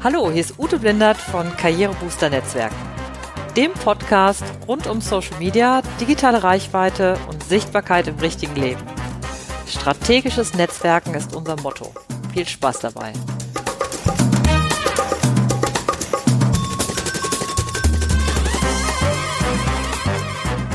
Hallo, 0.00 0.30
hier 0.30 0.42
ist 0.42 0.60
Ute 0.60 0.78
Blindert 0.78 1.16
von 1.16 1.56
Karrierebooster 1.56 2.30
Netzwerken, 2.30 2.76
dem 3.56 3.72
Podcast 3.72 4.44
rund 4.68 4.86
um 4.86 5.00
Social 5.00 5.36
Media, 5.40 5.82
digitale 6.00 6.44
Reichweite 6.44 7.16
und 7.28 7.42
Sichtbarkeit 7.42 8.06
im 8.06 8.16
richtigen 8.20 8.54
Leben. 8.54 8.80
Strategisches 9.66 10.54
Netzwerken 10.54 11.14
ist 11.14 11.34
unser 11.34 11.60
Motto. 11.62 11.92
Viel 12.32 12.46
Spaß 12.46 12.78
dabei. 12.78 13.12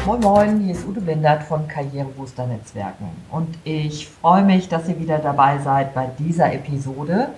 Moin 0.06 0.20
Moin, 0.20 0.60
hier 0.60 0.74
ist 0.74 0.86
Ute 0.86 1.00
Blindert 1.00 1.44
von 1.44 1.66
Karrierebooster 1.66 2.46
Netzwerken 2.46 3.10
und 3.32 3.58
ich 3.64 4.10
freue 4.10 4.44
mich, 4.44 4.68
dass 4.68 4.90
ihr 4.90 5.00
wieder 5.00 5.20
dabei 5.20 5.60
seid 5.60 5.94
bei 5.94 6.10
dieser 6.20 6.52
Episode, 6.52 7.30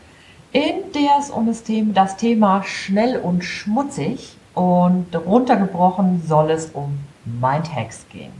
in 0.55 0.93
der 0.93 1.17
es 1.19 1.31
um 1.31 1.47
das 1.47 1.63
Thema, 1.63 1.91
das 1.93 2.15
Thema 2.15 2.63
schnell 2.63 3.17
und 3.17 3.43
schmutzig 3.43 4.37
und 4.53 5.13
runtergebrochen 5.13 6.23
soll 6.25 6.49
es 6.49 6.67
um 6.67 6.97
Mindhacks 7.25 8.05
gehen. 8.09 8.31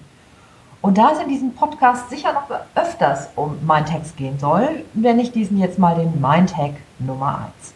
Und 0.82 0.98
da 0.98 1.12
es 1.12 1.20
in 1.20 1.28
diesem 1.28 1.54
Podcast 1.54 2.10
sicher 2.10 2.32
noch 2.32 2.50
öfters 2.74 3.28
um 3.36 3.58
Mindhacks 3.68 4.16
gehen 4.16 4.40
soll, 4.40 4.86
nenne 4.94 5.24
ich 5.24 5.34
diesen 5.34 5.60
jetzt 5.60 5.78
mal 5.78 5.96
den 5.96 6.22
Mindhack 6.22 6.76
Nummer 7.00 7.50
1. 7.60 7.74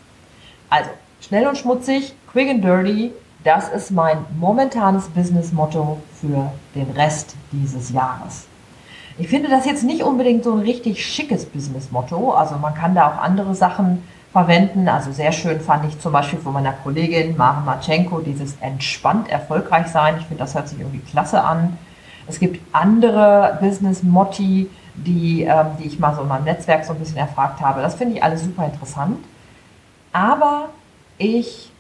Also, 0.70 0.90
schnell 1.20 1.46
und 1.46 1.58
schmutzig, 1.58 2.14
quick 2.32 2.50
and 2.50 2.64
dirty, 2.64 3.12
das 3.44 3.68
ist 3.68 3.92
mein 3.92 4.20
momentanes 4.40 5.10
Business-Motto 5.10 5.98
für 6.22 6.54
den 6.76 6.90
Rest 6.92 7.36
dieses 7.52 7.90
Jahres. 7.90 8.48
Ich 9.18 9.28
finde 9.28 9.50
das 9.50 9.66
jetzt 9.66 9.84
nicht 9.84 10.02
unbedingt 10.02 10.46
so 10.46 10.54
ein 10.54 10.60
richtig 10.60 11.06
schickes 11.06 11.46
Business-Motto. 11.46 12.32
Also 12.32 12.56
man 12.56 12.74
kann 12.74 12.96
da 12.96 13.10
auch 13.10 13.18
andere 13.18 13.54
Sachen 13.54 14.02
verwenden. 14.32 14.88
Also 14.88 15.12
sehr 15.12 15.32
schön 15.32 15.60
fand 15.60 15.86
ich 15.86 16.00
zum 16.00 16.12
Beispiel 16.12 16.40
von 16.40 16.54
meiner 16.54 16.74
Kollegin 16.74 17.36
Maren 17.36 17.66
Marchenko 17.66 18.20
dieses 18.20 18.58
entspannt 18.62 19.30
erfolgreich 19.30 19.88
sein. 19.88 20.18
Ich 20.20 20.26
finde, 20.26 20.44
das 20.44 20.56
hört 20.56 20.68
sich 20.70 20.80
irgendwie 20.80 21.00
klasse 21.00 21.44
an. 21.44 21.78
Es 22.28 22.40
gibt 22.40 22.62
andere 22.74 23.58
Business-Motti, 23.60 24.70
die, 24.94 25.44
ähm, 25.44 25.68
die 25.80 25.88
ich 25.88 26.00
mal 26.00 26.14
so 26.14 26.22
in 26.22 26.28
meinem 26.28 26.44
Netzwerk 26.44 26.86
so 26.86 26.94
ein 26.94 27.00
bisschen 27.00 27.18
erfragt 27.18 27.60
habe. 27.62 27.82
Das 27.82 27.96
finde 27.96 28.18
ich 28.18 28.24
alles 28.24 28.44
super 28.44 28.66
interessant. 28.66 29.18
Aber 30.14 30.70
ich 31.18 31.72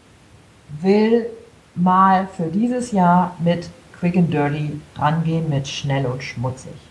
will 0.82 1.28
mal 1.76 2.28
für 2.36 2.48
dieses 2.48 2.92
Jahr 2.92 3.36
mit 3.40 3.70
Quick 4.00 4.18
and 4.18 4.34
Dirty 4.34 4.82
rangehen, 4.96 5.50
mit 5.50 5.68
schnell 5.68 6.06
und 6.06 6.24
schmutzig. 6.24 6.89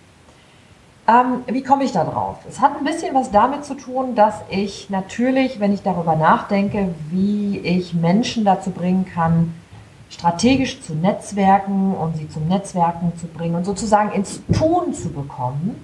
Ähm, 1.09 1.43
wie 1.47 1.63
komme 1.63 1.85
ich 1.85 1.93
da 1.93 2.05
drauf? 2.05 2.37
Es 2.47 2.61
hat 2.61 2.77
ein 2.77 2.85
bisschen 2.85 3.15
was 3.15 3.31
damit 3.31 3.65
zu 3.65 3.75
tun, 3.75 4.15
dass 4.15 4.35
ich 4.51 4.91
natürlich, 4.91 5.59
wenn 5.59 5.73
ich 5.73 5.83
darüber 5.83 6.17
nachdenke, 6.17 6.95
wie 7.11 7.59
ich 7.59 7.95
Menschen 7.95 8.45
dazu 8.45 8.71
bringen 8.71 9.07
kann, 9.07 9.55
strategisch 10.11 10.83
zu 10.83 10.95
netzwerken 10.95 11.95
und 11.95 12.17
sie 12.17 12.29
zum 12.29 12.47
Netzwerken 12.47 13.13
zu 13.17 13.27
bringen 13.27 13.55
und 13.55 13.65
sozusagen 13.65 14.13
ins 14.13 14.43
Tun 14.53 14.93
zu 14.93 15.11
bekommen 15.11 15.83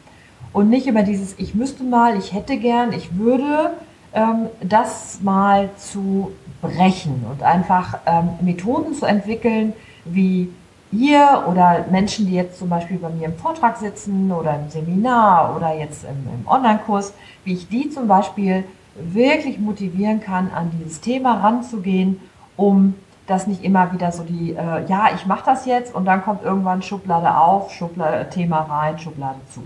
und 0.53 0.69
nicht 0.69 0.87
über 0.87 1.03
dieses 1.03 1.39
Ich 1.39 1.55
müsste 1.55 1.85
mal, 1.85 2.19
ich 2.19 2.35
hätte 2.35 2.59
gern, 2.59 2.93
ich 2.93 3.17
würde, 3.17 3.73
ähm, 4.13 4.49
das 4.61 5.21
mal 5.23 5.71
zu 5.79 6.33
brechen 6.61 7.25
und 7.31 7.43
einfach 7.43 7.99
ähm, 8.07 8.31
Methoden 8.43 8.95
zu 8.95 9.07
entwickeln, 9.07 9.73
wie 10.05 10.51
ihr 10.95 11.45
oder 11.49 11.85
Menschen, 11.91 12.27
die 12.27 12.35
jetzt 12.35 12.59
zum 12.59 12.69
Beispiel 12.69 12.99
bei 12.99 13.09
mir 13.09 13.27
im 13.27 13.37
Vortrag 13.37 13.77
sitzen 13.77 14.31
oder 14.33 14.55
im 14.55 14.71
Seminar 14.71 15.57
oder 15.57 15.75
jetzt 15.75 16.05
im, 16.05 16.11
im 16.11 16.49
Online-Kurs, 16.49 17.15
wie 17.45 17.55
ich 17.55 17.69
die 17.69 17.91
zum 17.91 18.09
Beispiel 18.09 18.65
wirklich 18.97 19.59
motivieren 19.59 20.21
kann, 20.21 20.51
an 20.55 20.71
dieses 20.79 21.01
Thema 21.01 21.41
ranzugehen, 21.41 22.21
um 22.57 22.95
das 23.27 23.47
nicht 23.47 23.65
immer 23.65 23.93
wieder 23.93 24.13
so 24.13 24.23
die, 24.23 24.53
äh, 24.53 24.85
ja, 24.87 25.09
ich 25.15 25.27
mache 25.27 25.45
das 25.47 25.67
jetzt 25.67 25.95
und 25.95 26.05
dann 26.05 26.23
kommt 26.23 26.43
irgendwann 26.43 26.83
Schublade 26.83 27.37
auf, 27.37 27.73
Schublade, 27.73 28.29
Thema 28.29 28.61
rein, 28.61 28.99
Schublade 28.99 29.41
zu. 29.53 29.63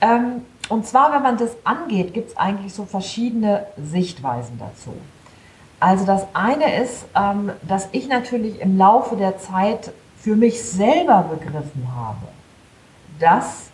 Ähm, 0.00 0.42
und 0.68 0.86
zwar, 0.86 1.12
wenn 1.12 1.22
man 1.22 1.36
das 1.36 1.50
angeht, 1.64 2.14
gibt 2.14 2.30
es 2.30 2.36
eigentlich 2.36 2.72
so 2.72 2.84
verschiedene 2.84 3.66
Sichtweisen 3.76 4.58
dazu. 4.58 4.94
Also 5.80 6.06
das 6.06 6.26
eine 6.32 6.80
ist, 6.82 7.04
ähm, 7.14 7.50
dass 7.62 7.88
ich 7.92 8.08
natürlich 8.08 8.60
im 8.60 8.78
Laufe 8.78 9.16
der 9.16 9.38
Zeit 9.38 9.92
für 10.24 10.36
mich 10.36 10.62
selber 10.62 11.26
begriffen 11.30 11.86
habe, 11.94 12.26
dass 13.20 13.68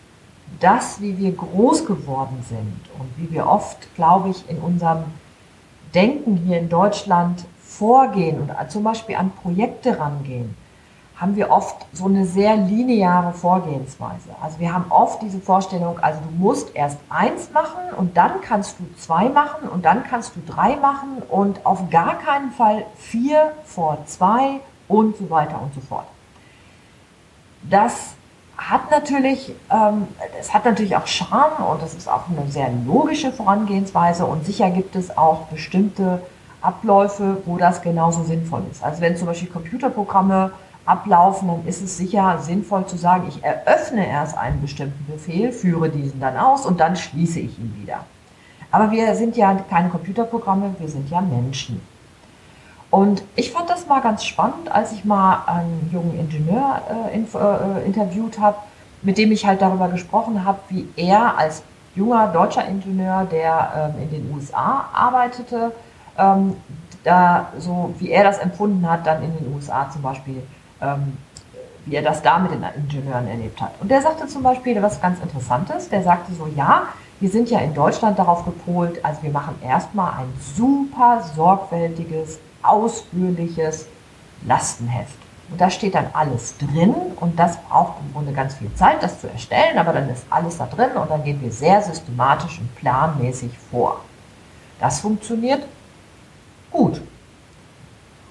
das, 0.59 0.99
wie 0.99 1.17
wir 1.17 1.31
groß 1.31 1.85
geworden 1.85 2.43
sind 2.45 2.77
und 2.99 3.09
wie 3.15 3.31
wir 3.31 3.47
oft, 3.47 3.77
glaube 3.95 4.27
ich, 4.27 4.49
in 4.49 4.57
unserem 4.57 5.05
Denken 5.95 6.35
hier 6.35 6.59
in 6.59 6.67
Deutschland 6.67 7.45
vorgehen 7.63 8.41
und 8.41 8.51
zum 8.69 8.83
Beispiel 8.83 9.15
an 9.15 9.31
Projekte 9.31 9.97
rangehen, 9.97 10.57
haben 11.15 11.37
wir 11.37 11.51
oft 11.51 11.85
so 11.93 12.07
eine 12.07 12.25
sehr 12.25 12.57
lineare 12.57 13.31
Vorgehensweise. 13.31 14.31
Also 14.41 14.59
wir 14.59 14.73
haben 14.73 14.91
oft 14.91 15.21
diese 15.21 15.39
Vorstellung, 15.39 15.99
also 15.99 16.19
du 16.19 16.31
musst 16.37 16.75
erst 16.75 16.99
eins 17.07 17.49
machen 17.53 17.93
und 17.95 18.17
dann 18.17 18.41
kannst 18.41 18.77
du 18.77 18.83
zwei 18.97 19.29
machen 19.29 19.69
und 19.69 19.85
dann 19.85 20.03
kannst 20.03 20.35
du 20.35 20.41
drei 20.45 20.75
machen 20.75 21.23
und 21.29 21.65
auf 21.65 21.89
gar 21.89 22.15
keinen 22.15 22.51
Fall 22.51 22.85
vier 22.97 23.53
vor 23.63 23.99
zwei 24.05 24.59
und 24.89 25.15
so 25.15 25.29
weiter 25.29 25.61
und 25.61 25.73
so 25.73 25.79
fort. 25.79 26.07
Das 27.63 28.15
hat 28.57 28.91
natürlich, 28.91 29.53
ähm, 29.71 30.07
es 30.39 30.53
hat 30.53 30.65
natürlich 30.65 30.95
auch 30.95 31.07
Charme 31.07 31.65
und 31.71 31.81
das 31.81 31.93
ist 31.93 32.07
auch 32.07 32.23
eine 32.29 32.49
sehr 32.51 32.69
logische 32.85 33.31
Vorangehensweise 33.31 34.25
und 34.25 34.45
sicher 34.45 34.69
gibt 34.69 34.95
es 34.95 35.17
auch 35.17 35.47
bestimmte 35.47 36.21
Abläufe, 36.61 37.37
wo 37.45 37.57
das 37.57 37.81
genauso 37.81 38.23
sinnvoll 38.23 38.63
ist. 38.71 38.83
Also 38.83 39.01
wenn 39.01 39.17
zum 39.17 39.27
Beispiel 39.27 39.49
Computerprogramme 39.49 40.51
ablaufen, 40.85 41.47
dann 41.47 41.65
ist 41.67 41.81
es 41.81 41.97
sicher 41.97 42.37
sinnvoll 42.39 42.85
zu 42.85 42.97
sagen, 42.97 43.25
ich 43.27 43.43
eröffne 43.43 44.07
erst 44.07 44.37
einen 44.37 44.61
bestimmten 44.61 45.05
Befehl, 45.11 45.51
führe 45.51 45.89
diesen 45.89 46.19
dann 46.19 46.37
aus 46.37 46.65
und 46.65 46.79
dann 46.79 46.95
schließe 46.95 47.39
ich 47.39 47.57
ihn 47.57 47.75
wieder. 47.81 48.05
Aber 48.71 48.91
wir 48.91 49.15
sind 49.15 49.35
ja 49.35 49.53
keine 49.69 49.89
Computerprogramme, 49.89 50.75
wir 50.79 50.87
sind 50.87 51.09
ja 51.09 51.21
Menschen. 51.21 51.81
Und 52.91 53.23
ich 53.37 53.51
fand 53.51 53.69
das 53.69 53.87
mal 53.87 54.01
ganz 54.01 54.25
spannend, 54.25 54.69
als 54.69 54.91
ich 54.91 55.05
mal 55.05 55.43
einen 55.47 55.89
jungen 55.93 56.19
Ingenieur 56.19 56.81
äh, 57.09 57.15
in, 57.15 57.25
äh, 57.25 57.85
interviewt 57.85 58.37
habe, 58.37 58.57
mit 59.01 59.17
dem 59.17 59.31
ich 59.31 59.45
halt 59.45 59.61
darüber 59.61 59.87
gesprochen 59.87 60.43
habe, 60.43 60.59
wie 60.67 60.87
er 60.97 61.37
als 61.37 61.63
junger 61.95 62.27
deutscher 62.27 62.67
Ingenieur, 62.67 63.25
der 63.31 63.93
ähm, 63.97 64.03
in 64.03 64.09
den 64.11 64.33
USA 64.33 64.89
arbeitete, 64.93 65.71
ähm, 66.17 66.57
da 67.05 67.47
so 67.57 67.93
wie 67.97 68.11
er 68.11 68.25
das 68.25 68.39
empfunden 68.39 68.87
hat, 68.87 69.07
dann 69.07 69.23
in 69.23 69.33
den 69.37 69.55
USA 69.55 69.89
zum 69.89 70.01
Beispiel, 70.01 70.43
ähm, 70.81 71.17
wie 71.85 71.95
er 71.95 72.03
das 72.03 72.21
da 72.21 72.39
mit 72.39 72.51
den 72.51 72.63
Ingenieuren 72.75 73.27
erlebt 73.27 73.59
hat. 73.61 73.71
Und 73.79 73.89
der 73.89 74.01
sagte 74.01 74.27
zum 74.27 74.43
Beispiel 74.43 74.81
was 74.83 75.01
ganz 75.01 75.19
Interessantes. 75.21 75.87
Der 75.89 76.03
sagte 76.03 76.33
so, 76.33 76.47
ja, 76.55 76.83
wir 77.21 77.29
sind 77.29 77.49
ja 77.49 77.59
in 77.59 77.73
Deutschland 77.73 78.19
darauf 78.19 78.43
gepolt, 78.43 79.03
also 79.03 79.23
wir 79.23 79.31
machen 79.31 79.55
erstmal 79.63 80.11
ein 80.13 80.33
super 80.55 81.23
sorgfältiges 81.35 82.39
ausführliches 82.63 83.87
Lastenheft. 84.45 85.17
Und 85.49 85.59
da 85.59 85.69
steht 85.69 85.95
dann 85.95 86.07
alles 86.13 86.55
drin 86.57 86.95
und 87.19 87.37
das 87.37 87.57
braucht 87.63 87.95
im 87.99 88.13
Grunde 88.13 88.31
ganz 88.31 88.55
viel 88.55 88.73
Zeit, 88.73 89.03
das 89.03 89.19
zu 89.19 89.29
erstellen, 89.29 89.77
aber 89.77 89.91
dann 89.91 90.09
ist 90.09 90.25
alles 90.29 90.57
da 90.57 90.65
drin 90.65 90.91
und 90.95 91.11
dann 91.11 91.23
gehen 91.23 91.41
wir 91.41 91.51
sehr 91.51 91.81
systematisch 91.81 92.59
und 92.59 92.73
planmäßig 92.75 93.51
vor. 93.69 93.99
Das 94.79 95.01
funktioniert 95.01 95.67
gut. 96.71 97.01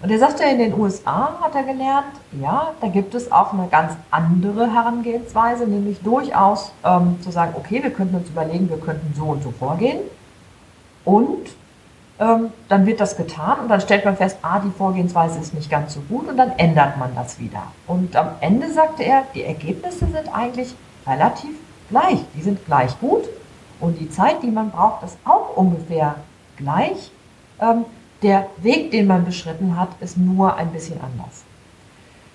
Und 0.02 0.10
er 0.10 0.18
sagte, 0.18 0.44
in 0.44 0.58
den 0.58 0.78
USA 0.78 1.38
hat 1.42 1.54
er 1.54 1.62
gelernt, 1.62 2.06
ja, 2.40 2.72
da 2.80 2.88
gibt 2.88 3.14
es 3.14 3.30
auch 3.30 3.52
eine 3.52 3.68
ganz 3.68 3.92
andere 4.10 4.72
Herangehensweise, 4.72 5.66
nämlich 5.66 6.00
durchaus 6.00 6.72
ähm, 6.82 7.18
zu 7.20 7.30
sagen, 7.30 7.52
okay, 7.54 7.82
wir 7.82 7.92
könnten 7.92 8.16
uns 8.16 8.30
überlegen, 8.30 8.70
wir 8.70 8.80
könnten 8.80 9.12
so 9.14 9.24
und 9.24 9.42
so 9.42 9.50
vorgehen. 9.50 10.00
Und 11.04 11.50
dann 12.20 12.84
wird 12.84 13.00
das 13.00 13.16
getan 13.16 13.60
und 13.60 13.68
dann 13.68 13.80
stellt 13.80 14.04
man 14.04 14.14
fest, 14.14 14.36
ah, 14.42 14.60
die 14.60 14.70
Vorgehensweise 14.70 15.38
ist 15.38 15.54
nicht 15.54 15.70
ganz 15.70 15.94
so 15.94 16.00
gut 16.00 16.28
und 16.28 16.36
dann 16.36 16.52
ändert 16.58 16.98
man 16.98 17.14
das 17.14 17.38
wieder. 17.40 17.62
Und 17.86 18.14
am 18.14 18.32
Ende 18.40 18.70
sagte 18.70 19.04
er, 19.04 19.24
die 19.34 19.42
Ergebnisse 19.42 20.00
sind 20.06 20.28
eigentlich 20.30 20.74
relativ 21.06 21.56
gleich. 21.88 22.18
Die 22.34 22.42
sind 22.42 22.66
gleich 22.66 22.98
gut 23.00 23.24
und 23.80 23.98
die 23.98 24.10
Zeit, 24.10 24.42
die 24.42 24.50
man 24.50 24.70
braucht, 24.70 25.02
ist 25.02 25.16
auch 25.24 25.56
ungefähr 25.56 26.16
gleich. 26.58 27.10
Ähm, 27.58 27.86
der 28.22 28.48
Weg, 28.58 28.90
den 28.90 29.06
man 29.06 29.24
beschritten 29.24 29.78
hat, 29.78 29.88
ist 30.00 30.18
nur 30.18 30.56
ein 30.56 30.72
bisschen 30.72 31.00
anders. 31.00 31.44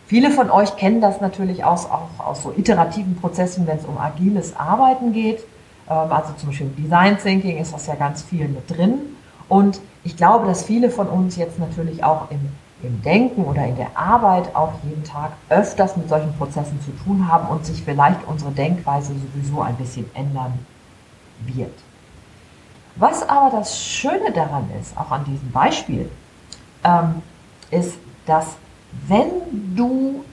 Viele 0.08 0.32
von 0.32 0.50
euch 0.50 0.76
kennen 0.78 1.00
das 1.00 1.22
natürlich 1.22 1.64
aus, 1.64 1.86
auch 1.86 2.10
aus 2.18 2.42
so 2.42 2.52
iterativen 2.58 3.18
Prozessen, 3.18 3.68
wenn 3.68 3.78
es 3.78 3.86
um 3.86 4.00
agiles 4.00 4.58
Arbeiten 4.58 5.14
geht. 5.14 5.42
Ähm, 5.88 6.12
also 6.12 6.34
zum 6.34 6.50
Beispiel 6.50 6.74
Design 6.76 7.20
Thinking 7.20 7.58
ist 7.58 7.72
das 7.72 7.86
ja 7.86 7.94
ganz 7.94 8.24
viel 8.24 8.48
mit 8.48 8.68
drin. 8.68 9.15
Und 9.48 9.80
ich 10.04 10.18
glaube, 10.18 10.48
dass 10.48 10.64
viele 10.64 10.90
von 10.90 11.08
uns 11.08 11.36
jetzt 11.36 11.60
natürlich 11.60 12.04
auch 12.04 12.30
im, 12.32 12.50
im 12.84 13.02
Denken 13.02 13.44
oder 13.44 13.66
in 13.66 13.76
der 13.76 13.98
Arbeit 13.98 14.56
auch 14.56 14.74
jeden 14.84 15.04
Tag 15.04 15.32
öfters 15.50 15.98
mit 15.98 16.10
solchen 16.10 16.34
Prozessen 16.38 16.80
zu 16.82 16.92
tun 17.04 17.28
haben 17.32 17.48
und 17.48 17.66
sich 17.66 17.84
vielleicht 17.84 18.26
unsere 18.28 18.52
Denkweise 18.52 19.14
sowieso 19.14 19.62
ein 19.62 19.76
bisschen 19.76 20.10
ändern 20.16 20.54
wird. 21.46 21.74
Was 22.96 23.28
aber 23.28 23.58
das 23.58 23.82
Schöne 23.84 24.32
daran 24.32 24.70
ist, 24.80 24.98
auch 24.98 25.12
an 25.12 25.26
diesem 25.26 25.52
Beispiel, 25.52 26.10
ähm, 26.84 27.22
ist, 27.72 27.98
dass 28.26 28.56
wenn 29.08 29.76
du 29.76 30.24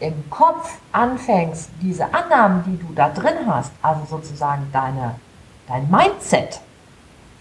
im 0.00 0.30
Kopf 0.30 0.78
anfängst, 0.92 1.70
diese 1.80 2.12
Annahmen, 2.12 2.64
die 2.64 2.78
du 2.78 2.92
da 2.94 3.08
drin 3.10 3.46
hast, 3.46 3.72
also 3.82 4.04
sozusagen 4.08 4.68
deine, 4.72 5.14
dein 5.66 5.90
Mindset, 5.90 6.60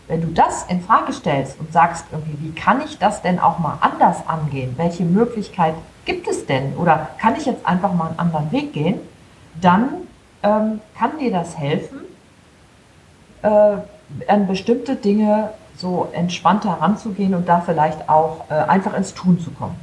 wenn 0.07 0.21
du 0.21 0.27
das 0.27 0.65
in 0.67 0.81
Frage 0.81 1.13
stellst 1.13 1.59
und 1.59 1.73
sagst 1.73 2.05
irgendwie, 2.11 2.37
wie 2.41 2.51
kann 2.51 2.81
ich 2.81 2.99
das 2.99 3.21
denn 3.21 3.39
auch 3.39 3.59
mal 3.59 3.77
anders 3.81 4.27
angehen? 4.27 4.73
Welche 4.77 5.03
Möglichkeit 5.03 5.73
gibt 6.05 6.27
es 6.27 6.45
denn? 6.45 6.75
Oder 6.75 7.09
kann 7.19 7.35
ich 7.35 7.45
jetzt 7.45 7.65
einfach 7.65 7.93
mal 7.93 8.09
einen 8.09 8.19
anderen 8.19 8.51
Weg 8.51 8.73
gehen? 8.73 8.99
Dann 9.61 9.89
ähm, 10.43 10.79
kann 10.97 11.17
dir 11.19 11.31
das 11.31 11.57
helfen, 11.57 12.01
äh, 13.41 13.77
an 14.27 14.47
bestimmte 14.47 14.95
Dinge 14.95 15.51
so 15.77 16.07
entspannter 16.13 16.77
heranzugehen 16.77 17.33
und 17.33 17.49
da 17.49 17.61
vielleicht 17.61 18.07
auch 18.07 18.45
äh, 18.49 18.53
einfach 18.53 18.93
ins 18.93 19.13
Tun 19.13 19.39
zu 19.39 19.51
kommen. 19.51 19.75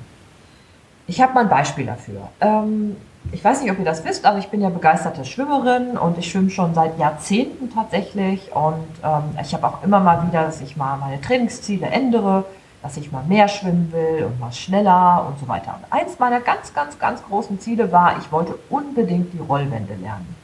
Ich 1.12 1.20
habe 1.20 1.34
mal 1.34 1.40
ein 1.40 1.50
Beispiel 1.50 1.84
dafür. 1.84 2.30
Ähm, 2.40 2.96
ich 3.32 3.44
weiß 3.44 3.60
nicht, 3.60 3.70
ob 3.70 3.78
ihr 3.78 3.84
das 3.84 4.02
wisst, 4.02 4.24
aber 4.24 4.38
ich 4.38 4.48
bin 4.48 4.62
ja 4.62 4.70
begeisterte 4.70 5.26
Schwimmerin 5.26 5.98
und 5.98 6.16
ich 6.16 6.30
schwimme 6.30 6.48
schon 6.48 6.72
seit 6.72 6.98
Jahrzehnten 6.98 7.68
tatsächlich. 7.70 8.50
Und 8.54 8.86
ähm, 9.04 9.36
ich 9.42 9.52
habe 9.52 9.66
auch 9.66 9.84
immer 9.84 10.00
mal 10.00 10.26
wieder, 10.26 10.42
dass 10.44 10.62
ich 10.62 10.74
mal 10.74 10.96
meine 10.96 11.20
Trainingsziele 11.20 11.86
ändere, 11.86 12.46
dass 12.82 12.96
ich 12.96 13.12
mal 13.12 13.24
mehr 13.24 13.46
schwimmen 13.48 13.92
will 13.92 14.24
und 14.24 14.40
mal 14.40 14.52
schneller 14.52 15.26
und 15.28 15.38
so 15.38 15.46
weiter. 15.48 15.78
Und 15.78 15.92
eins 15.92 16.18
meiner 16.18 16.40
ganz, 16.40 16.72
ganz, 16.72 16.98
ganz 16.98 17.22
großen 17.24 17.60
Ziele 17.60 17.92
war, 17.92 18.16
ich 18.18 18.32
wollte 18.32 18.54
unbedingt 18.70 19.34
die 19.34 19.38
Rollwände 19.38 19.92
lernen. 20.00 20.34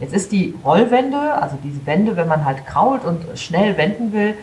Jetzt 0.00 0.12
ist 0.12 0.32
die 0.32 0.56
Rollwände, 0.64 1.40
also 1.40 1.56
diese 1.62 1.86
Wände, 1.86 2.16
wenn 2.16 2.26
man 2.26 2.44
halt 2.44 2.66
krault 2.66 3.04
und 3.04 3.38
schnell 3.38 3.76
wenden 3.76 4.12
will, 4.12 4.34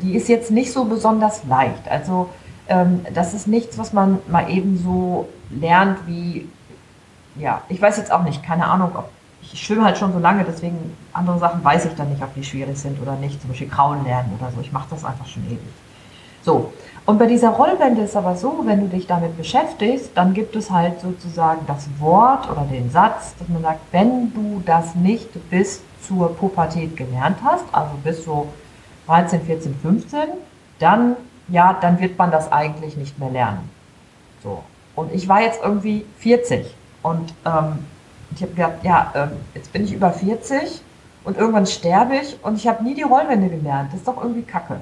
die 0.00 0.14
ist 0.14 0.28
jetzt 0.28 0.52
nicht 0.52 0.72
so 0.72 0.84
besonders 0.84 1.42
leicht. 1.46 1.88
Also 1.90 2.28
ähm, 2.68 3.04
das 3.14 3.34
ist 3.34 3.48
nichts, 3.48 3.78
was 3.78 3.92
man 3.92 4.18
mal 4.28 4.50
eben 4.50 4.78
so 4.78 5.28
lernt 5.50 5.98
wie, 6.06 6.48
ja, 7.36 7.62
ich 7.68 7.80
weiß 7.80 7.96
jetzt 7.96 8.12
auch 8.12 8.22
nicht, 8.22 8.42
keine 8.42 8.66
Ahnung, 8.66 8.90
ob 8.94 9.10
ich 9.40 9.64
schwimme 9.64 9.84
halt 9.84 9.96
schon 9.96 10.12
so 10.12 10.18
lange, 10.18 10.44
deswegen 10.44 10.94
andere 11.12 11.38
Sachen 11.38 11.64
weiß 11.64 11.86
ich 11.86 11.94
dann 11.94 12.10
nicht, 12.10 12.22
ob 12.22 12.34
die 12.34 12.44
schwierig 12.44 12.76
sind 12.76 13.00
oder 13.00 13.14
nicht, 13.16 13.40
zum 13.40 13.50
Beispiel 13.50 13.68
Kraulen 13.68 14.04
lernen 14.04 14.38
oder 14.38 14.50
so. 14.52 14.60
Ich 14.60 14.72
mache 14.72 14.88
das 14.90 15.04
einfach 15.04 15.26
schon 15.26 15.44
ewig. 15.46 15.58
So, 16.42 16.72
und 17.06 17.18
bei 17.18 17.26
dieser 17.26 17.50
Rollwende 17.50 18.02
ist 18.02 18.16
aber 18.16 18.36
so, 18.36 18.62
wenn 18.64 18.80
du 18.80 18.88
dich 18.88 19.06
damit 19.06 19.36
beschäftigst, 19.36 20.10
dann 20.14 20.34
gibt 20.34 20.54
es 20.56 20.70
halt 20.70 21.00
sozusagen 21.00 21.60
das 21.66 21.88
Wort 21.98 22.50
oder 22.50 22.62
den 22.70 22.90
Satz, 22.90 23.34
dass 23.38 23.48
man 23.48 23.62
sagt, 23.62 23.80
wenn 23.92 24.32
du 24.34 24.62
das 24.64 24.94
nicht 24.94 25.28
bis 25.50 25.82
zur 26.06 26.34
Pubertät 26.36 26.96
gelernt 26.96 27.38
hast, 27.42 27.64
also 27.72 27.92
bis 28.04 28.24
so 28.24 28.48
13, 29.06 29.42
14, 29.42 29.74
15, 29.74 30.20
dann 30.78 31.16
ja, 31.48 31.76
dann 31.80 31.98
wird 31.98 32.18
man 32.18 32.30
das 32.30 32.50
eigentlich 32.52 32.96
nicht 32.96 33.18
mehr 33.18 33.30
lernen. 33.30 33.70
So. 34.42 34.62
Und 34.94 35.12
ich 35.12 35.28
war 35.28 35.40
jetzt 35.40 35.60
irgendwie 35.62 36.04
40 36.18 36.74
und 37.02 37.32
ähm, 37.44 37.84
ich 38.34 38.42
habe 38.42 38.52
gedacht, 38.52 38.72
ja, 38.82 39.12
ähm, 39.14 39.30
jetzt 39.54 39.72
bin 39.72 39.84
ich 39.84 39.92
über 39.92 40.12
40 40.12 40.82
und 41.24 41.36
irgendwann 41.36 41.66
sterbe 41.66 42.16
ich 42.16 42.38
und 42.42 42.56
ich 42.56 42.66
habe 42.66 42.82
nie 42.84 42.94
die 42.94 43.02
Rollwände 43.02 43.48
gelernt. 43.48 43.92
Das 43.92 44.00
ist 44.00 44.08
doch 44.08 44.22
irgendwie 44.22 44.42
Kacke. 44.42 44.80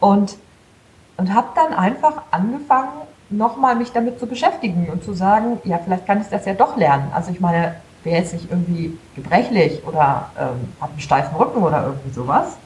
Und, 0.00 0.36
und 1.16 1.34
habe 1.34 1.48
dann 1.54 1.72
einfach 1.74 2.22
angefangen, 2.30 2.90
nochmal 3.30 3.76
mich 3.76 3.92
damit 3.92 4.18
zu 4.18 4.26
beschäftigen 4.26 4.88
und 4.90 5.04
zu 5.04 5.12
sagen, 5.12 5.58
ja, 5.64 5.78
vielleicht 5.78 6.06
kann 6.06 6.20
ich 6.20 6.28
das 6.28 6.44
ja 6.46 6.54
doch 6.54 6.76
lernen. 6.76 7.10
Also 7.14 7.30
ich 7.30 7.40
meine, 7.40 7.76
wäre 8.02 8.18
jetzt 8.18 8.32
nicht 8.32 8.50
irgendwie 8.50 8.98
gebrechlich 9.14 9.84
oder 9.86 10.30
ähm, 10.38 10.72
hat 10.80 10.90
einen 10.90 11.00
steifen 11.00 11.36
Rücken 11.36 11.62
oder 11.62 11.84
irgendwie 11.84 12.10
sowas. 12.10 12.56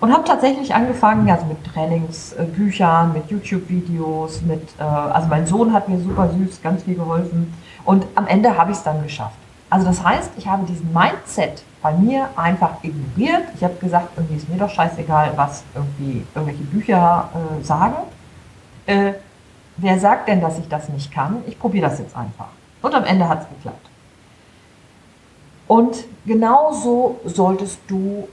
Und 0.00 0.12
habe 0.14 0.24
tatsächlich 0.24 0.74
angefangen, 0.74 1.30
also 1.30 1.44
mit 1.44 1.62
Trainingsbüchern, 1.64 3.12
mit 3.12 3.30
YouTube-Videos, 3.30 4.40
mit, 4.42 4.62
äh, 4.78 4.82
also 4.82 5.28
mein 5.28 5.46
Sohn 5.46 5.74
hat 5.74 5.88
mir 5.90 6.00
super 6.00 6.30
süß 6.30 6.62
ganz 6.62 6.84
viel 6.84 6.94
geholfen. 6.94 7.52
Und 7.84 8.06
am 8.14 8.26
Ende 8.26 8.56
habe 8.56 8.70
ich 8.70 8.78
es 8.78 8.82
dann 8.82 9.02
geschafft. 9.02 9.36
Also 9.68 9.86
das 9.86 10.02
heißt, 10.02 10.30
ich 10.38 10.48
habe 10.48 10.64
diesen 10.64 10.92
Mindset 10.92 11.62
bei 11.82 11.92
mir 11.92 12.28
einfach 12.34 12.82
ignoriert. 12.82 13.44
Ich 13.54 13.62
habe 13.62 13.74
gesagt, 13.74 14.08
irgendwie 14.16 14.36
ist 14.36 14.48
mir 14.48 14.56
doch 14.56 14.70
scheißegal, 14.70 15.32
was 15.36 15.64
irgendwie 15.74 16.26
irgendwelche 16.34 16.64
Bücher 16.64 17.28
äh, 17.34 17.62
sagen. 17.62 17.96
Äh, 18.86 19.12
wer 19.76 20.00
sagt 20.00 20.28
denn, 20.28 20.40
dass 20.40 20.58
ich 20.58 20.68
das 20.68 20.88
nicht 20.88 21.12
kann? 21.12 21.42
Ich 21.46 21.58
probiere 21.58 21.88
das 21.88 21.98
jetzt 21.98 22.16
einfach. 22.16 22.48
Und 22.80 22.94
am 22.94 23.04
Ende 23.04 23.28
hat 23.28 23.42
es 23.42 23.48
geklappt. 23.48 23.86
Und 25.68 26.04
genauso 26.26 27.20
solltest 27.24 27.78
du 27.86 28.26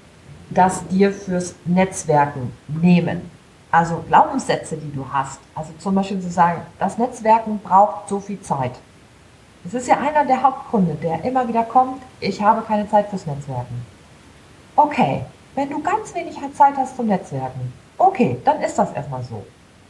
das 0.50 0.88
dir 0.88 1.12
fürs 1.12 1.56
Netzwerken 1.66 2.54
nehmen. 2.68 3.30
Also 3.72 4.04
Glaubenssätze, 4.08 4.78
die 4.78 4.94
du 4.96 5.06
hast. 5.12 5.40
Also 5.54 5.74
zum 5.80 5.96
Beispiel 5.96 6.22
zu 6.22 6.30
sagen, 6.30 6.62
das 6.80 6.98
Netzwerken 6.98 7.60
braucht 7.60 8.08
so 8.08 8.20
viel 8.20 8.40
Zeit. 8.42 8.72
Das 9.64 9.74
ist 9.74 9.88
ja 9.88 9.98
einer 9.98 10.26
der 10.26 10.42
Hauptgründe, 10.42 10.96
der 10.96 11.24
immer 11.26 11.48
wieder 11.48 11.64
kommt, 11.64 12.02
ich 12.22 12.42
habe 12.42 12.62
keine 12.62 12.90
Zeit 12.90 13.10
fürs 13.10 13.26
Netzwerken. 13.26 13.86
Okay, 14.76 15.26
wenn 15.56 15.70
du 15.70 15.82
ganz 15.82 16.14
wenig 16.16 16.38
Zeit 16.54 16.78
hast 16.78 16.96
zum 16.96 17.08
Netzwerken, 17.08 17.74
okay, 17.98 18.38
dann 18.46 18.62
ist 18.62 18.78
das 18.78 18.94
erstmal 18.94 19.24
so. 19.24 19.46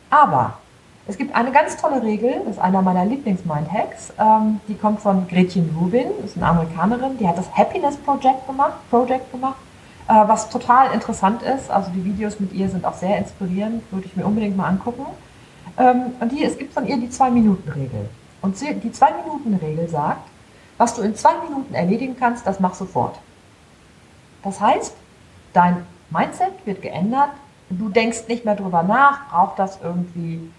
Aber 0.10 0.58
es 1.06 1.18
gibt 1.18 1.36
eine 1.36 1.52
ganz 1.52 1.78
tolle 1.78 2.02
Regel, 2.02 2.42
das 2.46 2.56
ist 2.56 2.60
einer 2.60 2.82
meiner 2.82 3.06
Lieblings-Mind-Hacks, 3.06 4.14
ähm, 4.20 4.60
die 4.68 4.76
kommt 4.76 5.02
von 5.02 5.28
Gretchen 5.28 5.76
Rubin, 5.80 6.08
ist 6.26 6.38
eine 6.38 6.48
Amerikanerin, 6.48 7.18
die 7.18 7.28
hat 7.28 7.38
das 7.38 7.50
Happiness 7.56 7.98
Project 7.98 8.48
gemacht, 8.48 8.78
Project 8.90 9.32
gemacht 9.32 9.58
was 10.14 10.50
total 10.50 10.94
interessant 10.94 11.42
ist. 11.42 11.70
Also 11.70 11.92
die 11.92 12.04
Videos 12.04 12.40
mit 12.40 12.54
ihr 12.54 12.70
sind 12.70 12.86
auch 12.86 12.94
sehr 12.94 13.18
inspirierend, 13.18 13.84
würde 13.92 14.06
ich 14.06 14.16
mir 14.16 14.26
unbedingt 14.26 14.56
mal 14.56 14.68
angucken. 14.68 15.06
Ähm, 15.78 16.14
und 16.20 16.32
die, 16.32 16.44
es 16.44 16.58
gibt 16.58 16.74
von 16.74 16.88
ihr 16.88 16.98
die 16.98 17.10
Zwei-Minuten-Regel. 17.10 18.10
Und 18.42 18.60
die 18.60 18.92
Zwei-Minuten-Regel 18.92 19.90
sagt, 19.90 20.28
was 20.78 20.94
du 20.94 21.02
in 21.02 21.16
zwei 21.16 21.34
Minuten 21.44 21.74
erledigen 21.74 22.16
kannst, 22.20 22.46
das 22.46 22.60
mach 22.60 22.76
sofort. 22.76 23.18
Das 24.44 24.62
heißt, 24.62 24.94
dein 25.54 25.86
Mindset 26.10 26.66
wird 26.66 26.82
geändert. 26.82 27.32
Du 27.70 27.90
denkst 27.90 28.28
nicht 28.28 28.46
mehr 28.46 28.56
drüber 28.56 28.84
nach, 28.84 29.28
braucht 29.30 29.60
das 29.60 29.80
irgendwie 29.82 30.52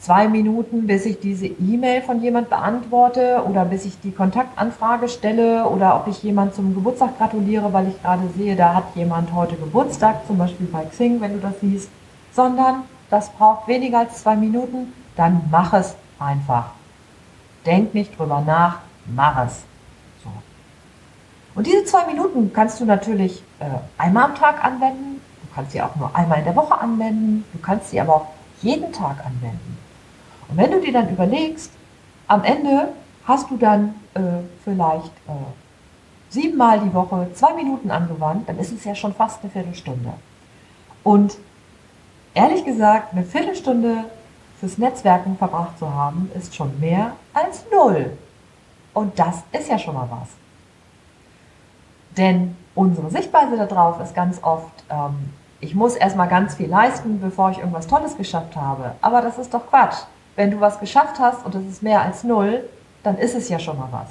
zwei 0.00 0.28
Minuten, 0.28 0.86
bis 0.86 1.04
ich 1.04 1.20
diese 1.20 1.46
E-Mail 1.46 2.00
von 2.00 2.22
jemand 2.22 2.48
beantworte 2.48 3.44
oder 3.46 3.66
bis 3.66 3.84
ich 3.84 4.00
die 4.00 4.12
Kontaktanfrage 4.12 5.08
stelle 5.08 5.66
oder 5.68 5.94
ob 5.96 6.08
ich 6.08 6.22
jemand 6.22 6.54
zum 6.54 6.74
Geburtstag 6.74 7.18
gratuliere, 7.18 7.72
weil 7.72 7.88
ich 7.88 8.02
gerade 8.02 8.22
sehe, 8.36 8.56
da 8.56 8.74
hat 8.74 8.84
jemand 8.94 9.32
heute 9.34 9.56
Geburtstag, 9.56 10.26
zum 10.26 10.38
Beispiel 10.38 10.66
bei 10.66 10.84
Xing, 10.84 11.20
wenn 11.20 11.34
du 11.34 11.38
das 11.40 11.60
siehst, 11.60 11.90
sondern 12.32 12.84
das 13.10 13.30
braucht 13.30 13.68
weniger 13.68 13.98
als 13.98 14.22
zwei 14.22 14.36
Minuten, 14.36 14.92
dann 15.16 15.42
mach 15.50 15.74
es 15.74 15.94
einfach. 16.18 16.70
Denk 17.66 17.92
nicht 17.92 18.18
drüber 18.18 18.42
nach, 18.46 18.78
mach 19.04 19.44
es. 19.44 19.64
So. 20.24 20.30
Und 21.54 21.66
diese 21.66 21.84
zwei 21.84 22.06
Minuten 22.06 22.52
kannst 22.54 22.80
du 22.80 22.86
natürlich 22.86 23.42
äh, 23.58 23.66
einmal 23.98 24.24
am 24.24 24.34
Tag 24.34 24.64
anwenden, 24.64 25.20
du 25.42 25.54
kannst 25.54 25.72
sie 25.72 25.82
auch 25.82 25.94
nur 25.96 26.16
einmal 26.16 26.38
in 26.38 26.44
der 26.44 26.56
Woche 26.56 26.80
anwenden, 26.80 27.44
du 27.52 27.58
kannst 27.58 27.90
sie 27.90 28.00
aber 28.00 28.14
auch 28.14 28.26
jeden 28.62 28.92
Tag 28.92 29.18
anwenden. 29.26 29.89
Und 30.50 30.56
wenn 30.56 30.70
du 30.70 30.80
dir 30.80 30.92
dann 30.92 31.08
überlegst, 31.08 31.72
am 32.26 32.44
Ende 32.44 32.88
hast 33.24 33.50
du 33.50 33.56
dann 33.56 33.94
äh, 34.14 34.20
vielleicht 34.64 35.12
äh, 35.28 35.32
siebenmal 36.28 36.80
die 36.80 36.92
Woche 36.92 37.28
zwei 37.34 37.54
Minuten 37.54 37.90
angewandt, 37.90 38.48
dann 38.48 38.58
ist 38.58 38.72
es 38.72 38.84
ja 38.84 38.94
schon 38.94 39.14
fast 39.14 39.42
eine 39.42 39.50
Viertelstunde. 39.50 40.12
Und 41.02 41.36
ehrlich 42.34 42.64
gesagt, 42.64 43.12
eine 43.12 43.24
Viertelstunde 43.24 44.04
fürs 44.58 44.78
Netzwerken 44.78 45.36
verbracht 45.36 45.78
zu 45.78 45.92
haben, 45.92 46.30
ist 46.36 46.54
schon 46.54 46.78
mehr 46.80 47.12
als 47.32 47.64
null. 47.72 48.16
Und 48.92 49.18
das 49.18 49.42
ist 49.52 49.68
ja 49.68 49.78
schon 49.78 49.94
mal 49.94 50.08
was. 50.10 50.28
Denn 52.16 52.56
unsere 52.74 53.10
Sichtweise 53.10 53.56
darauf 53.56 54.00
ist 54.00 54.14
ganz 54.14 54.42
oft, 54.42 54.84
ähm, 54.90 55.32
ich 55.60 55.74
muss 55.74 55.94
erstmal 55.94 56.28
ganz 56.28 56.54
viel 56.56 56.68
leisten, 56.68 57.20
bevor 57.20 57.50
ich 57.50 57.58
irgendwas 57.58 57.86
Tolles 57.86 58.16
geschafft 58.16 58.56
habe. 58.56 58.94
Aber 59.00 59.22
das 59.22 59.38
ist 59.38 59.54
doch 59.54 59.66
Quatsch. 59.68 59.96
Wenn 60.40 60.52
du 60.52 60.58
was 60.58 60.80
geschafft 60.80 61.18
hast 61.18 61.44
und 61.44 61.54
es 61.54 61.66
ist 61.66 61.82
mehr 61.82 62.00
als 62.00 62.24
null, 62.24 62.64
dann 63.02 63.18
ist 63.18 63.34
es 63.34 63.50
ja 63.50 63.58
schon 63.58 63.76
mal 63.76 63.90
was. 63.92 64.08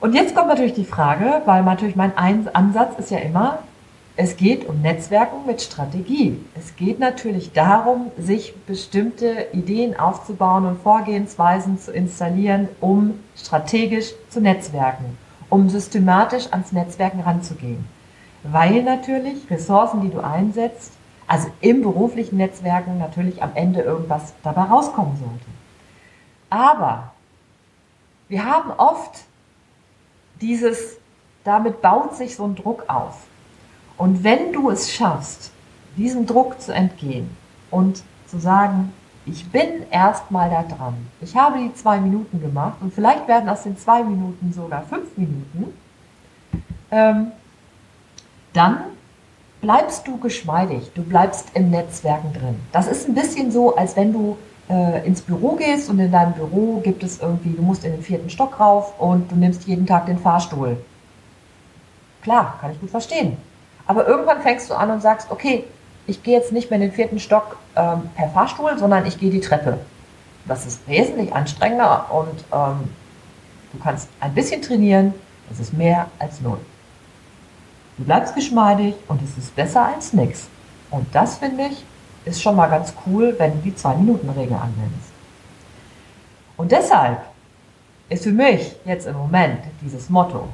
Und 0.00 0.12
jetzt 0.12 0.34
kommt 0.34 0.48
natürlich 0.48 0.74
die 0.74 0.84
Frage, 0.84 1.40
weil 1.44 1.62
natürlich 1.62 1.94
mein 1.94 2.18
Ansatz 2.18 2.98
ist 2.98 3.12
ja 3.12 3.18
immer, 3.18 3.60
es 4.16 4.36
geht 4.36 4.68
um 4.68 4.82
Netzwerken 4.82 5.46
mit 5.46 5.62
Strategie. 5.62 6.36
Es 6.58 6.74
geht 6.74 6.98
natürlich 6.98 7.52
darum, 7.52 8.10
sich 8.18 8.56
bestimmte 8.66 9.46
Ideen 9.52 9.96
aufzubauen 9.96 10.66
und 10.66 10.82
Vorgehensweisen 10.82 11.78
zu 11.78 11.92
installieren, 11.92 12.68
um 12.80 13.20
strategisch 13.36 14.12
zu 14.30 14.40
netzwerken, 14.40 15.16
um 15.48 15.68
systematisch 15.68 16.48
ans 16.50 16.72
Netzwerken 16.72 17.20
ranzugehen. 17.20 17.84
Weil 18.42 18.82
natürlich 18.82 19.48
Ressourcen, 19.48 20.00
die 20.00 20.10
du 20.10 20.18
einsetzt, 20.18 20.94
also 21.32 21.48
im 21.62 21.80
beruflichen 21.80 22.36
Netzwerken 22.36 22.98
natürlich 22.98 23.42
am 23.42 23.52
Ende 23.54 23.80
irgendwas 23.80 24.34
dabei 24.42 24.64
rauskommen 24.64 25.16
sollte. 25.16 25.46
Aber 26.50 27.12
wir 28.28 28.44
haben 28.44 28.70
oft 28.72 29.24
dieses, 30.42 30.98
damit 31.42 31.80
baut 31.80 32.16
sich 32.16 32.36
so 32.36 32.44
ein 32.44 32.54
Druck 32.54 32.84
auf. 32.86 33.24
Und 33.96 34.22
wenn 34.24 34.52
du 34.52 34.68
es 34.68 34.92
schaffst, 34.92 35.52
diesem 35.96 36.26
Druck 36.26 36.60
zu 36.60 36.74
entgehen 36.74 37.34
und 37.70 38.02
zu 38.26 38.38
sagen, 38.38 38.92
ich 39.24 39.50
bin 39.50 39.88
erstmal 39.90 40.50
da 40.50 40.64
dran. 40.64 41.06
Ich 41.22 41.34
habe 41.34 41.60
die 41.60 41.72
zwei 41.72 41.98
Minuten 41.98 42.42
gemacht 42.42 42.76
und 42.82 42.92
vielleicht 42.92 43.26
werden 43.26 43.48
aus 43.48 43.62
den 43.62 43.78
zwei 43.78 44.04
Minuten 44.04 44.52
sogar 44.52 44.82
fünf 44.82 45.16
Minuten. 45.16 45.72
Ähm, 46.90 47.32
dann 48.52 48.91
bleibst 49.62 50.06
du 50.06 50.18
geschmeidig, 50.18 50.90
du 50.94 51.02
bleibst 51.02 51.46
im 51.54 51.70
Netzwerken 51.70 52.32
drin. 52.32 52.60
Das 52.72 52.88
ist 52.88 53.08
ein 53.08 53.14
bisschen 53.14 53.50
so, 53.50 53.76
als 53.76 53.96
wenn 53.96 54.12
du 54.12 54.36
äh, 54.68 55.06
ins 55.06 55.22
Büro 55.22 55.52
gehst 55.52 55.88
und 55.88 55.98
in 56.00 56.12
deinem 56.12 56.34
Büro 56.34 56.80
gibt 56.82 57.02
es 57.02 57.20
irgendwie, 57.20 57.54
du 57.54 57.62
musst 57.62 57.84
in 57.84 57.92
den 57.92 58.02
vierten 58.02 58.28
Stock 58.28 58.58
rauf 58.60 59.00
und 59.00 59.30
du 59.30 59.36
nimmst 59.36 59.64
jeden 59.66 59.86
Tag 59.86 60.06
den 60.06 60.18
Fahrstuhl. 60.18 60.76
Klar, 62.22 62.58
kann 62.60 62.72
ich 62.72 62.80
gut 62.80 62.90
verstehen. 62.90 63.36
Aber 63.86 64.06
irgendwann 64.06 64.42
fängst 64.42 64.68
du 64.68 64.74
an 64.74 64.90
und 64.90 65.00
sagst, 65.00 65.30
okay, 65.30 65.64
ich 66.06 66.22
gehe 66.22 66.36
jetzt 66.36 66.52
nicht 66.52 66.70
mehr 66.70 66.80
in 66.80 66.88
den 66.88 66.92
vierten 66.92 67.20
Stock 67.20 67.56
ähm, 67.76 68.10
per 68.16 68.28
Fahrstuhl, 68.30 68.76
sondern 68.78 69.06
ich 69.06 69.18
gehe 69.18 69.30
die 69.30 69.40
Treppe. 69.40 69.78
Das 70.46 70.66
ist 70.66 70.86
wesentlich 70.88 71.32
anstrengender 71.32 72.06
und 72.10 72.44
ähm, 72.52 72.88
du 73.72 73.78
kannst 73.80 74.08
ein 74.18 74.34
bisschen 74.34 74.60
trainieren, 74.60 75.14
das 75.48 75.60
ist 75.60 75.72
mehr 75.72 76.06
als 76.18 76.40
null. 76.40 76.58
Du 77.98 78.04
bleibst 78.04 78.34
geschmeidig 78.34 78.94
und 79.08 79.20
es 79.22 79.36
ist 79.36 79.54
besser 79.54 79.86
als 79.86 80.12
nichts. 80.12 80.48
Und 80.90 81.06
das 81.12 81.36
finde 81.38 81.66
ich 81.66 81.84
ist 82.24 82.42
schon 82.42 82.56
mal 82.56 82.68
ganz 82.68 82.94
cool, 83.06 83.34
wenn 83.38 83.52
du 83.52 83.58
die 83.58 83.74
Zwei-Minuten-Regel 83.74 84.54
anwendest. 84.54 85.12
Und 86.56 86.70
deshalb 86.70 87.22
ist 88.08 88.24
für 88.24 88.32
mich 88.32 88.76
jetzt 88.84 89.06
im 89.06 89.16
Moment 89.16 89.58
dieses 89.80 90.08
Motto 90.08 90.48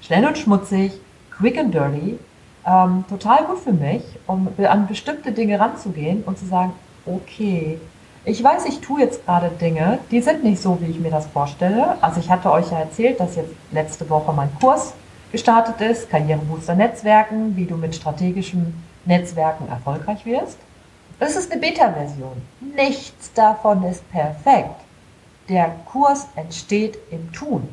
schnell 0.00 0.26
und 0.26 0.36
schmutzig, 0.36 0.92
quick 1.30 1.58
and 1.58 1.72
dirty 1.72 2.18
ähm, 2.66 3.04
total 3.08 3.44
gut 3.44 3.58
für 3.60 3.72
mich, 3.72 4.02
um 4.26 4.48
an 4.58 4.86
bestimmte 4.86 5.32
Dinge 5.32 5.58
ranzugehen 5.58 6.22
und 6.24 6.38
zu 6.38 6.46
sagen, 6.46 6.72
okay, 7.06 7.78
ich 8.24 8.42
weiß, 8.42 8.66
ich 8.66 8.80
tue 8.80 9.00
jetzt 9.00 9.24
gerade 9.24 9.50
Dinge, 9.50 10.00
die 10.10 10.20
sind 10.20 10.42
nicht 10.42 10.60
so, 10.60 10.78
wie 10.80 10.90
ich 10.90 10.98
mir 10.98 11.12
das 11.12 11.26
vorstelle. 11.26 11.96
Also 12.02 12.18
ich 12.18 12.28
hatte 12.28 12.50
euch 12.50 12.72
ja 12.72 12.80
erzählt, 12.80 13.20
dass 13.20 13.36
jetzt 13.36 13.52
letzte 13.70 14.10
Woche 14.10 14.32
mein 14.32 14.50
Kurs 14.60 14.94
gestartet 15.32 15.80
ist, 15.80 16.10
Karrierebooster 16.10 16.74
Netzwerken, 16.74 17.56
wie 17.56 17.66
du 17.66 17.76
mit 17.76 17.94
strategischen 17.94 18.82
Netzwerken 19.04 19.68
erfolgreich 19.68 20.24
wirst. 20.24 20.58
Es 21.18 21.36
ist 21.36 21.50
eine 21.50 21.60
Beta-Version. 21.60 22.42
Nichts 22.60 23.32
davon 23.32 23.82
ist 23.84 24.08
perfekt. 24.10 24.80
Der 25.48 25.74
Kurs 25.86 26.28
entsteht 26.36 26.98
im 27.10 27.32
Tun. 27.32 27.68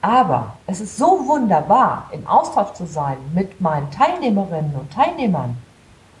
Aber 0.00 0.58
es 0.66 0.80
ist 0.80 0.98
so 0.98 1.26
wunderbar, 1.26 2.10
im 2.12 2.26
Austausch 2.26 2.74
zu 2.74 2.86
sein 2.86 3.16
mit 3.34 3.60
meinen 3.60 3.90
Teilnehmerinnen 3.90 4.74
und 4.74 4.92
Teilnehmern 4.92 5.56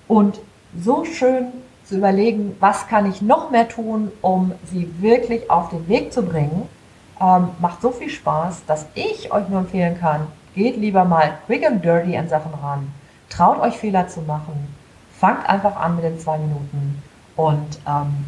und 0.08 0.40
so 0.76 1.04
schön 1.04 1.52
zu 1.84 1.98
überlegen, 1.98 2.56
was 2.60 2.88
kann 2.88 3.08
ich 3.08 3.20
noch 3.20 3.50
mehr 3.50 3.68
tun, 3.68 4.10
um 4.22 4.52
sie 4.64 4.90
wirklich 5.00 5.50
auf 5.50 5.68
den 5.68 5.86
Weg 5.86 6.12
zu 6.12 6.22
bringen. 6.22 6.66
Ähm, 7.24 7.48
macht 7.58 7.80
so 7.80 7.90
viel 7.90 8.10
Spaß, 8.10 8.66
dass 8.66 8.84
ich 8.94 9.32
euch 9.32 9.48
nur 9.48 9.60
empfehlen 9.60 9.98
kann, 9.98 10.26
geht 10.54 10.76
lieber 10.76 11.04
mal 11.04 11.38
quick 11.46 11.66
and 11.66 11.82
dirty 11.82 12.16
an 12.18 12.28
Sachen 12.28 12.52
ran, 12.62 12.92
traut 13.30 13.58
euch 13.60 13.78
Fehler 13.78 14.08
zu 14.08 14.20
machen, 14.20 14.74
fangt 15.18 15.48
einfach 15.48 15.74
an 15.76 15.94
mit 15.96 16.04
den 16.04 16.20
zwei 16.20 16.36
Minuten 16.36 17.02
und, 17.36 17.78
ähm, 17.86 18.26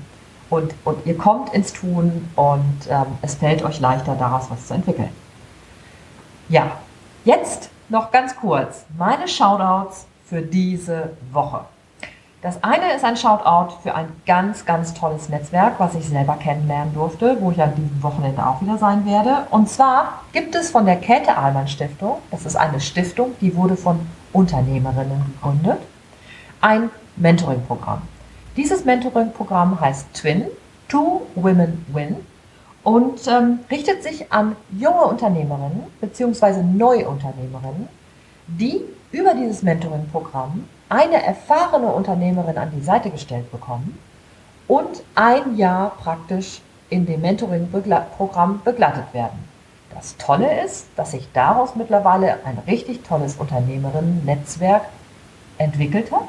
und, 0.49 0.75
und 0.85 1.05
ihr 1.05 1.19
kommt 1.19 1.53
ins 1.53 1.75
Tun 1.75 2.27
und 2.37 2.89
ähm, 2.89 3.07
es 3.21 3.35
fällt 3.35 3.63
euch 3.63 3.81
leichter, 3.81 4.15
daraus 4.15 4.51
was 4.51 4.67
zu 4.67 4.75
entwickeln. 4.75 5.11
Ja, 6.49 6.71
jetzt 7.25 7.69
noch 7.91 8.11
ganz 8.11 8.35
kurz 8.35 8.87
meine 8.97 9.29
Shoutouts 9.29 10.07
für 10.25 10.41
diese 10.41 11.11
Woche. 11.33 11.67
Das 12.43 12.63
eine 12.63 12.93
ist 12.93 13.03
ein 13.03 13.17
Shoutout 13.17 13.77
für 13.83 13.95
ein 13.95 14.09
ganz, 14.27 14.67
ganz 14.67 14.93
tolles 14.93 15.31
Netzwerk, 15.31 15.81
was 15.81 15.95
ich 15.95 16.07
selber 16.07 16.35
kennenlernen 16.35 16.93
durfte, 16.93 17.39
wo 17.41 17.51
ich 17.51 17.61
an 17.63 17.75
diesem 17.75 18.03
Wochenende 18.03 18.47
auch 18.47 18.61
wieder 18.61 18.77
sein 18.77 19.07
werde. 19.07 19.47
Und 19.51 19.71
zwar 19.71 20.21
gibt 20.33 20.55
es 20.55 20.71
von 20.71 20.85
der 20.85 20.97
Käthe 20.97 21.35
Ahlmann 21.35 21.67
Stiftung, 21.67 22.19
das 22.31 22.45
ist 22.45 22.57
eine 22.57 22.81
Stiftung, 22.81 23.33
die 23.41 23.57
wurde 23.57 23.77
von 23.77 24.07
Unternehmerinnen 24.35 25.35
gegründet, 25.35 25.79
ein 26.61 26.91
Mentoring-Programm. 27.17 28.03
Dieses 28.57 28.85
Mentoring-Programm 28.85 29.81
heißt 29.81 30.13
Twin, 30.13 30.45
Two 30.89 31.23
Women 31.37 31.87
Win 31.89 32.17
und 32.85 33.27
ähm, 33.27 33.61
richtet 33.71 34.03
sich 34.03 34.31
an 34.31 34.57
junge 34.71 35.05
Unternehmerinnen 35.05 35.85
bzw. 36.03 36.63
Neuunternehmerinnen, 36.63 37.89
die 38.47 38.83
über 39.11 39.35
dieses 39.35 39.63
Mentoring-Programm 39.63 40.65
eine 40.89 41.23
erfahrene 41.23 41.89
Unternehmerin 41.89 42.59
an 42.59 42.71
die 42.75 42.83
Seite 42.83 43.11
gestellt 43.11 43.51
bekommen 43.51 43.99
und 44.69 45.03
ein 45.15 45.57
Jahr 45.57 45.91
praktisch 45.91 46.61
in 46.91 47.07
dem 47.07 47.21
Mentoring-Programm 47.21 48.63
begleitet 48.65 49.13
werden. 49.13 49.45
Das 49.95 50.17
Tolle 50.19 50.63
ist, 50.63 50.87
dass 50.97 51.13
sich 51.13 51.29
daraus 51.33 51.75
mittlerweile 51.75 52.45
ein 52.45 52.59
richtig 52.67 53.03
tolles 53.03 53.37
Unternehmerinnen-Netzwerk 53.37 54.83
entwickelt 55.59 56.13
hat 56.13 56.29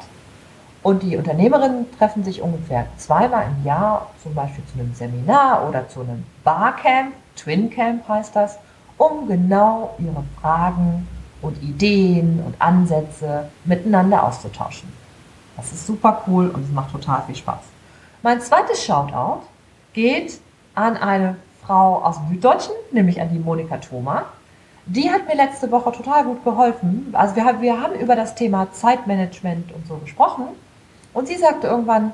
und 0.82 1.02
die 1.02 1.16
Unternehmerinnen 1.16 1.86
treffen 1.98 2.24
sich 2.24 2.40
ungefähr 2.40 2.86
zweimal 2.96 3.46
im 3.46 3.64
Jahr, 3.64 4.06
zum 4.22 4.34
Beispiel 4.34 4.64
zu 4.66 4.78
einem 4.78 4.94
Seminar 4.94 5.68
oder 5.68 5.88
zu 5.88 6.00
einem 6.00 6.24
Barcamp, 6.44 7.12
Twin 7.36 7.70
Camp 7.70 8.08
heißt 8.08 8.34
das, 8.34 8.58
um 8.96 9.28
genau 9.28 9.94
ihre 9.98 10.24
Fragen 10.40 11.06
und 11.42 11.62
Ideen 11.62 12.42
und 12.44 12.60
Ansätze 12.60 13.48
miteinander 13.64 14.24
auszutauschen. 14.24 14.92
Das 15.56 15.72
ist 15.72 15.86
super 15.86 16.22
cool 16.26 16.48
und 16.48 16.64
es 16.64 16.72
macht 16.72 16.92
total 16.92 17.22
viel 17.26 17.36
Spaß. 17.36 17.60
Mein 18.22 18.40
zweites 18.40 18.84
Shoutout 18.84 19.42
geht 19.92 20.40
an 20.74 20.96
eine 20.96 21.36
Frau 21.64 22.02
aus 22.02 22.16
dem 22.16 22.28
Süddeutschen, 22.30 22.74
nämlich 22.92 23.20
an 23.20 23.30
die 23.32 23.38
Monika 23.38 23.76
Thoma. 23.78 24.24
Die 24.86 25.10
hat 25.10 25.28
mir 25.28 25.36
letzte 25.36 25.70
Woche 25.70 25.92
total 25.92 26.24
gut 26.24 26.42
geholfen. 26.44 27.10
Also 27.12 27.36
wir 27.36 27.44
haben, 27.44 27.60
wir 27.60 27.80
haben 27.80 27.94
über 27.94 28.16
das 28.16 28.34
Thema 28.34 28.72
Zeitmanagement 28.72 29.72
und 29.72 29.86
so 29.86 29.96
gesprochen. 29.96 30.44
Und 31.12 31.28
sie 31.28 31.36
sagte 31.36 31.66
irgendwann, 31.66 32.12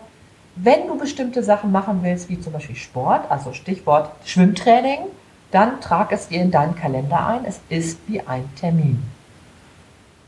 wenn 0.57 0.87
du 0.87 0.97
bestimmte 0.97 1.43
Sachen 1.43 1.73
machen 1.73 2.01
willst, 2.03 2.29
wie 2.29 2.41
zum 2.41 2.53
Beispiel 2.53 2.77
Sport, 2.77 3.31
also 3.31 3.53
Stichwort 3.53 4.11
Schwimmtraining, 4.25 5.01
dann 5.55 5.81
trag 5.81 6.13
es 6.13 6.29
dir 6.29 6.43
in 6.43 6.51
deinen 6.51 6.75
Kalender 6.75 7.27
ein. 7.27 7.45
Es 7.45 7.61
ist 7.69 7.99
wie 8.07 8.21
ein 8.21 8.49
Termin. 8.57 9.03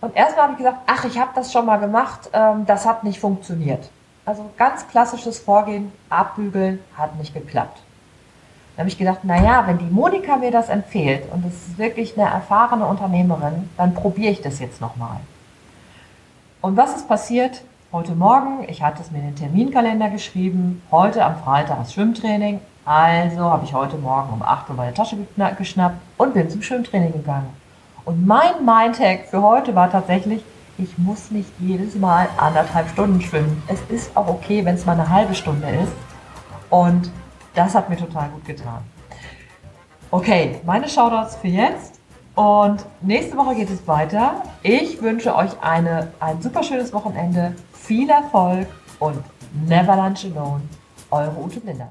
Und 0.00 0.14
erstmal 0.14 0.44
habe 0.44 0.52
ich 0.52 0.58
gesagt, 0.58 0.78
ach, 0.86 1.04
ich 1.04 1.18
habe 1.18 1.30
das 1.34 1.52
schon 1.52 1.66
mal 1.66 1.78
gemacht, 1.78 2.30
ähm, 2.32 2.64
das 2.66 2.86
hat 2.86 3.02
nicht 3.04 3.18
funktioniert. 3.18 3.90
Also 4.24 4.48
ganz 4.56 4.86
klassisches 4.88 5.38
Vorgehen, 5.38 5.92
abbügeln, 6.10 6.80
hat 6.96 7.16
nicht 7.16 7.34
geklappt. 7.34 7.80
Dann 8.76 8.84
habe 8.84 8.88
ich 8.88 8.98
gedacht, 8.98 9.24
naja, 9.24 9.64
wenn 9.66 9.78
die 9.78 9.84
Monika 9.84 10.36
mir 10.36 10.50
das 10.50 10.68
empfiehlt 10.68 11.30
und 11.32 11.44
es 11.46 11.68
ist 11.68 11.78
wirklich 11.78 12.18
eine 12.18 12.28
erfahrene 12.28 12.84
Unternehmerin, 12.86 13.70
dann 13.76 13.94
probiere 13.94 14.32
ich 14.32 14.42
das 14.42 14.58
jetzt 14.58 14.80
nochmal. 14.80 15.18
Und 16.60 16.76
was 16.76 16.94
ist 16.94 17.08
passiert? 17.08 17.62
heute 17.96 18.14
Morgen, 18.14 18.66
ich 18.68 18.82
hatte 18.82 19.00
es 19.00 19.10
mir 19.10 19.20
in 19.20 19.28
den 19.28 19.36
Terminkalender 19.36 20.10
geschrieben, 20.10 20.82
heute 20.90 21.24
am 21.24 21.36
Freitag 21.38 21.78
das 21.78 21.94
Schwimmtraining. 21.94 22.60
Also 22.86 23.40
habe 23.40 23.64
ich 23.64 23.74
heute 23.74 23.96
Morgen 23.96 24.32
um 24.32 24.42
8 24.42 24.70
Uhr 24.70 24.76
meine 24.76 24.94
Tasche 24.94 25.18
geschnappt 25.58 25.96
und 26.18 26.34
bin 26.34 26.48
zum 26.48 26.62
Schwimmtraining 26.62 27.14
gegangen. 27.14 27.50
Und 28.04 28.24
mein 28.24 28.64
Mindhack 28.64 29.26
für 29.28 29.42
heute 29.42 29.74
war 29.74 29.90
tatsächlich, 29.90 30.44
ich 30.78 30.96
muss 30.96 31.32
nicht 31.32 31.50
jedes 31.58 31.96
Mal 31.96 32.28
anderthalb 32.36 32.88
Stunden 32.88 33.20
schwimmen. 33.20 33.60
Es 33.66 33.80
ist 33.88 34.16
auch 34.16 34.28
okay, 34.28 34.64
wenn 34.64 34.76
es 34.76 34.86
mal 34.86 34.92
eine 34.92 35.08
halbe 35.08 35.34
Stunde 35.34 35.66
ist. 35.68 35.92
Und 36.70 37.10
das 37.56 37.74
hat 37.74 37.90
mir 37.90 37.96
total 37.96 38.28
gut 38.28 38.44
getan. 38.44 38.78
Okay, 40.12 40.60
meine 40.64 40.88
Shoutouts 40.88 41.34
für 41.34 41.48
jetzt. 41.48 41.98
Und 42.36 42.86
nächste 43.00 43.36
Woche 43.36 43.56
geht 43.56 43.70
es 43.70 43.88
weiter. 43.88 44.44
Ich 44.62 45.02
wünsche 45.02 45.34
euch 45.34 45.50
eine, 45.60 46.12
ein 46.20 46.40
super 46.40 46.62
schönes 46.62 46.92
Wochenende 46.92 47.56
viel 47.72 48.08
Erfolg 48.08 48.68
und 49.00 49.24
never 49.66 49.96
lunch 49.96 50.24
alone. 50.26 50.62
Eure 51.10 51.36
Ute 51.36 51.58
Blindert. 51.58 51.90